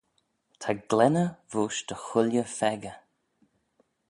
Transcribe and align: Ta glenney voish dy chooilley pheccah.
Ta 0.61 0.71
glenney 0.89 1.31
voish 1.51 1.81
dy 1.87 1.95
chooilley 2.05 2.45
pheccah. 2.57 2.95